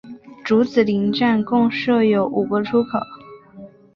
[0.43, 2.97] 竹子林站共设有五个出口。